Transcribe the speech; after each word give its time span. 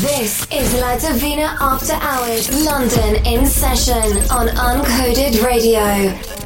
This 0.00 0.46
is 0.52 0.74
La 0.74 0.96
Divina 0.96 1.56
After 1.60 1.94
Hours, 1.94 2.64
London 2.64 3.16
in 3.26 3.44
session 3.44 4.18
on 4.30 4.46
Uncoded 4.46 5.42
Radio. 5.42 6.37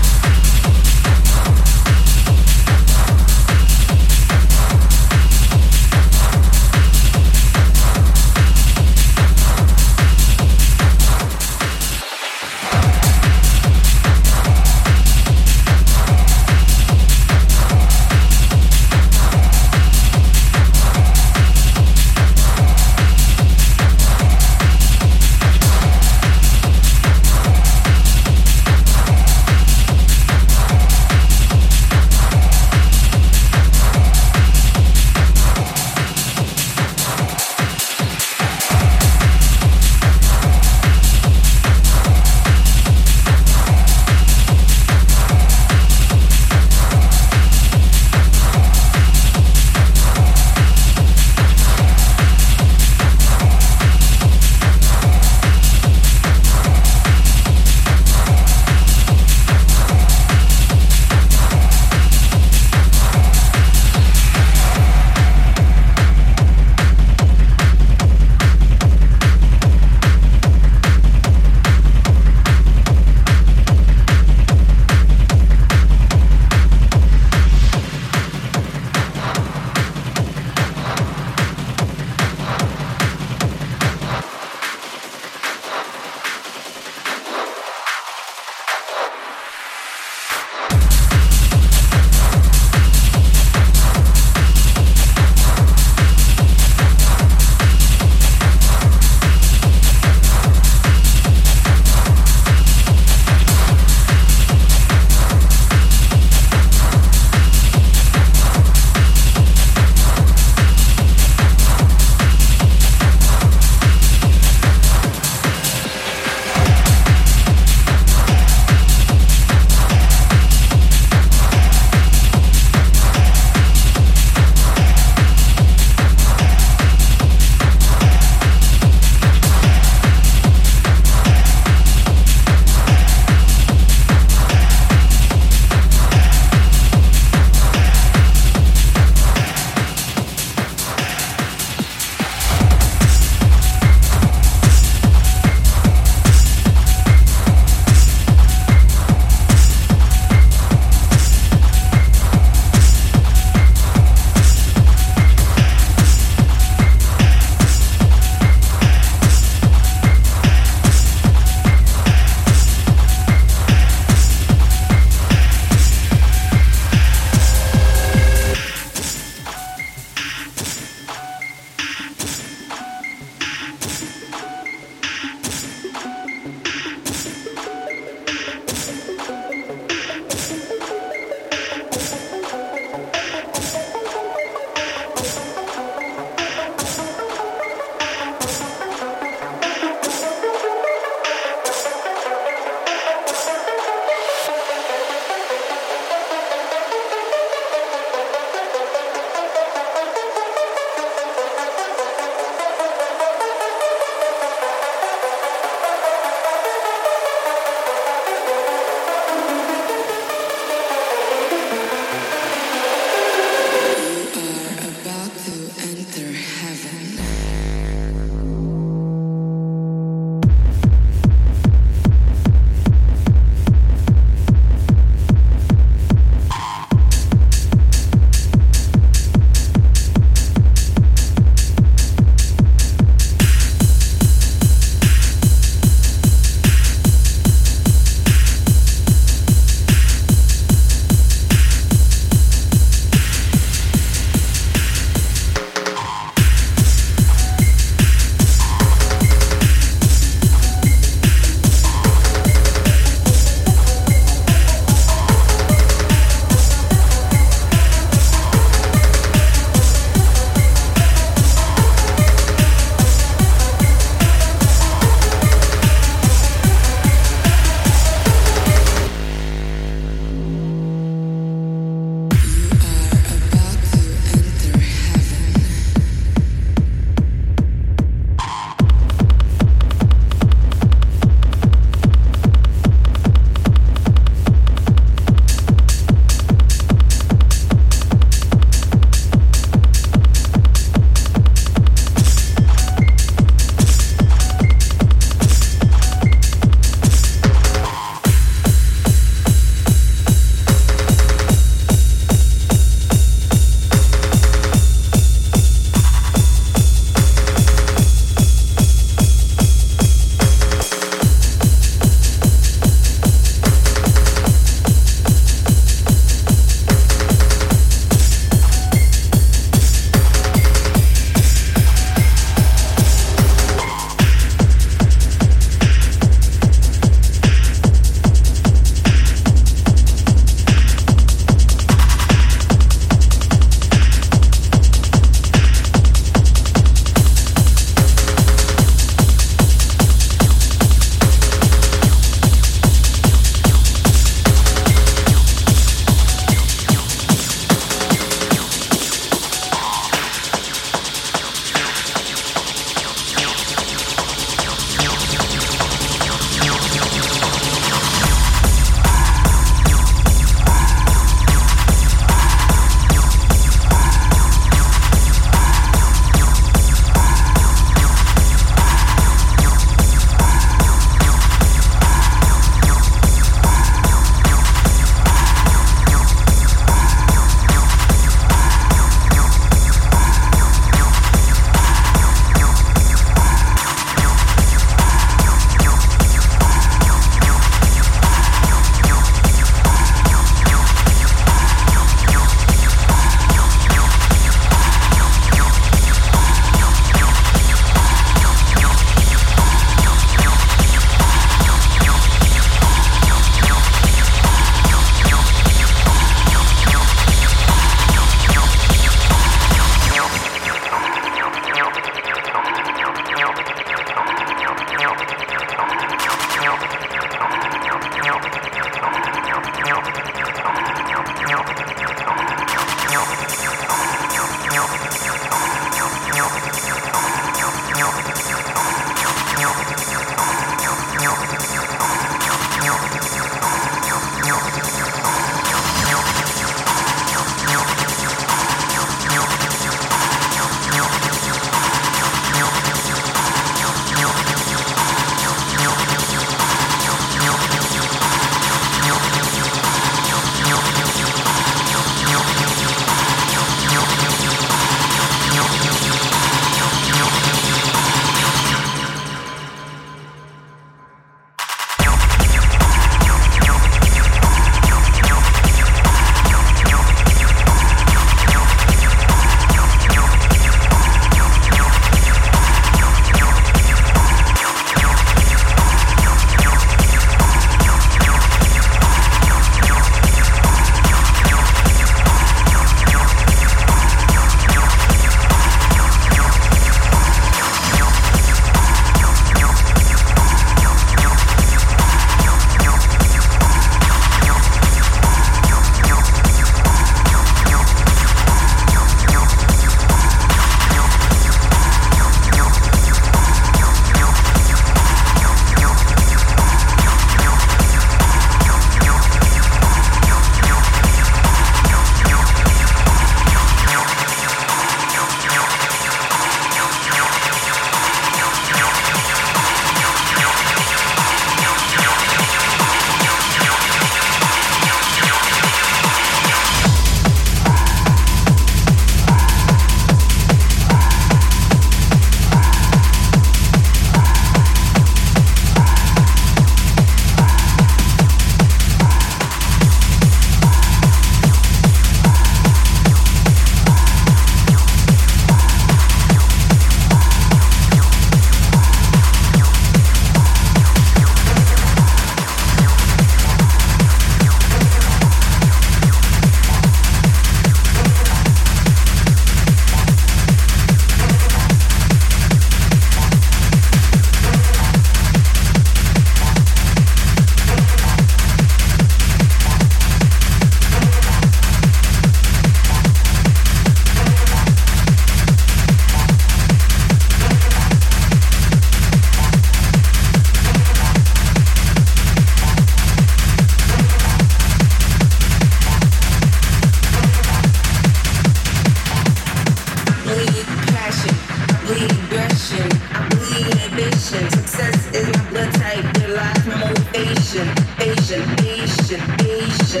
You. 599.92 600.00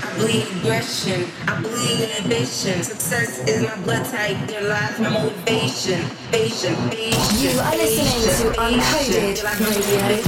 I 0.00 0.16
aggression. 0.40 1.26
I. 1.46 2.82
Success 2.82 3.46
is 3.46 3.62
my 3.62 3.76
blood 3.82 4.06
type. 4.06 4.38
There 4.48 4.66
lies 4.66 4.98
my 4.98 5.10
motivation. 5.10 6.00
Patient, 6.32 6.78
patient. 6.90 7.42
You 7.42 7.60
are 7.60 7.76
listening 7.76 8.52
to 8.52 8.58
Uncoded 8.58 9.44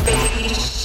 Radio. 0.07 0.80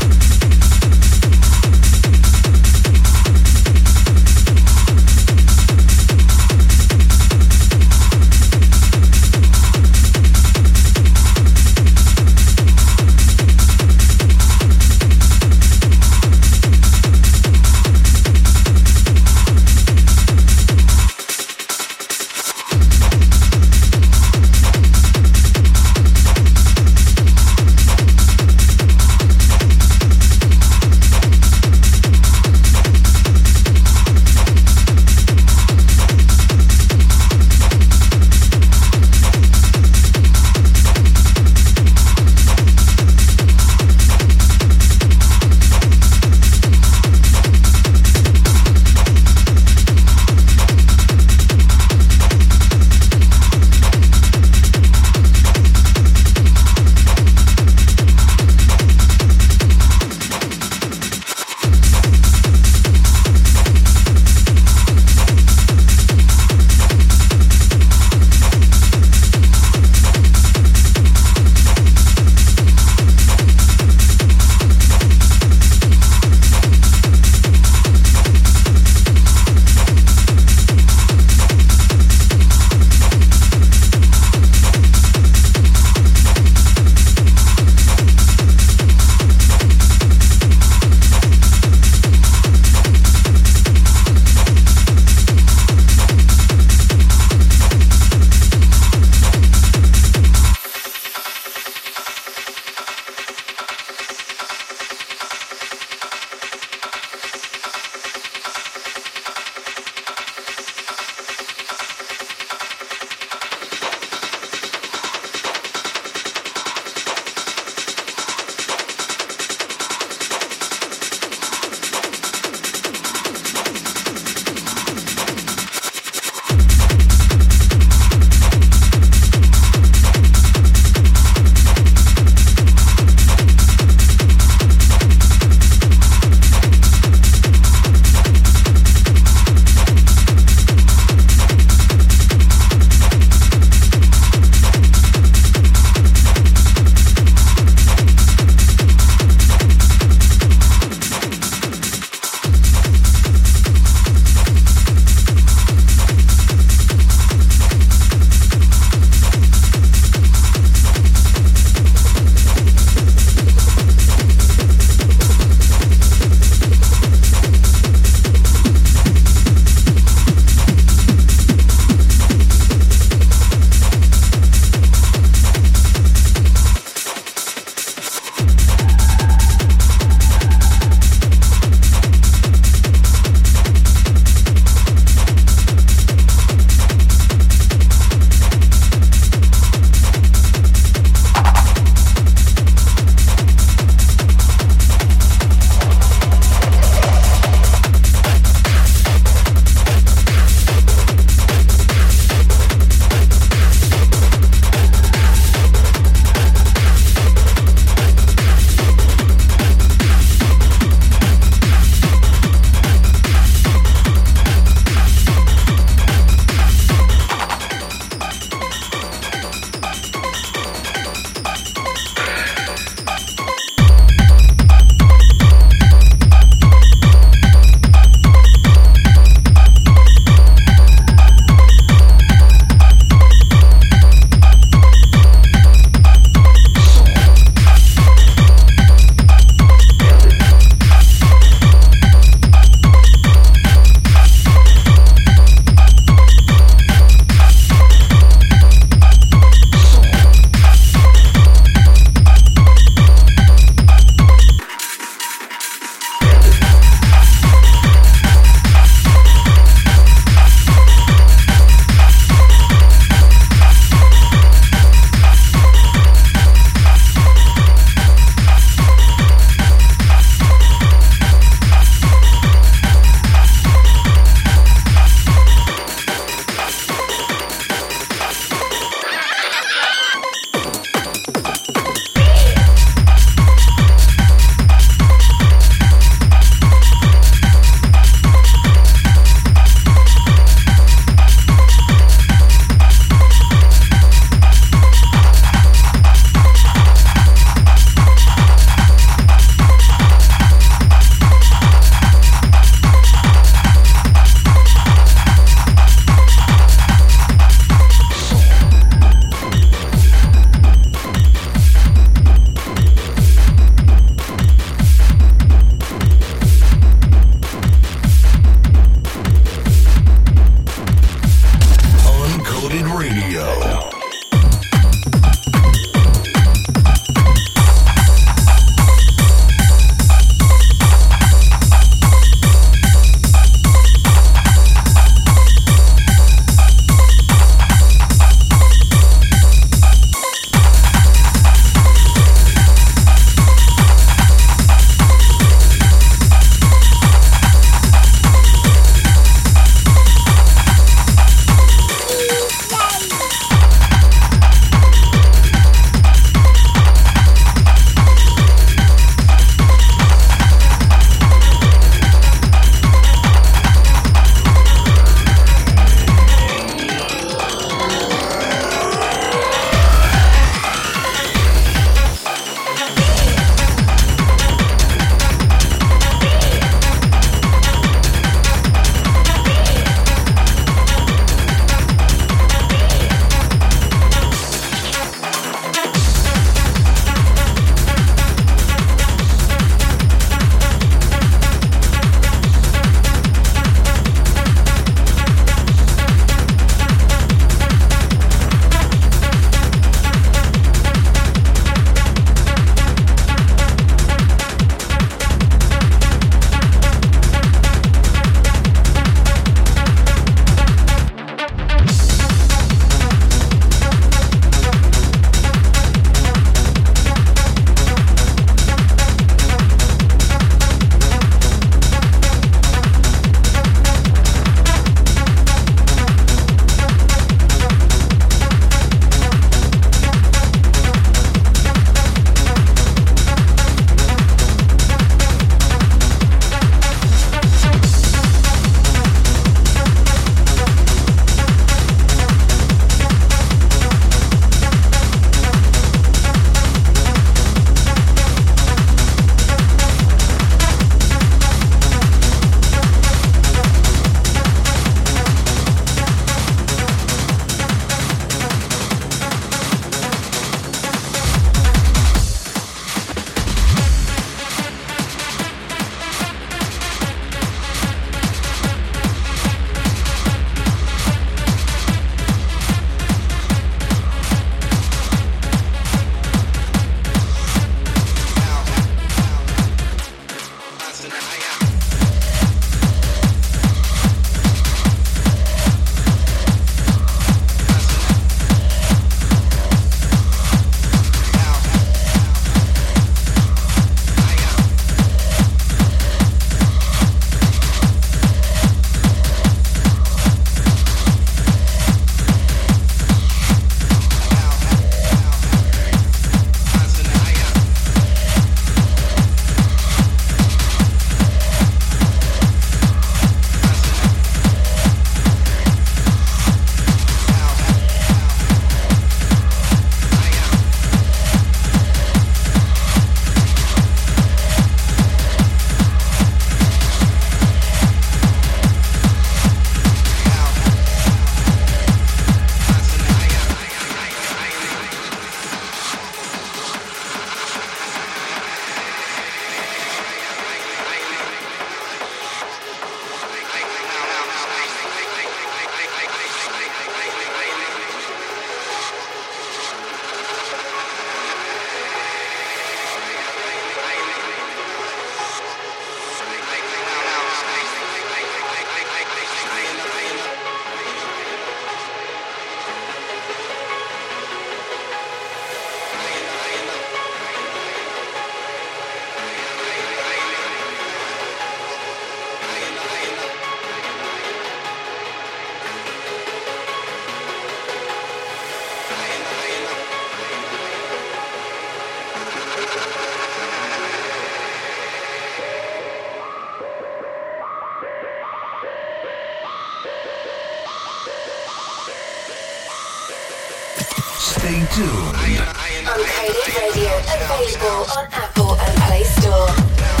Stay 594.21 594.63
tuned. 594.75 595.15
Uncoded 595.17 596.45
Radio, 596.55 596.91
available 597.09 597.89
on 597.97 598.05
Apple 598.11 598.53
and 598.53 598.77
Play 598.83 599.03
Store. 599.03 600.00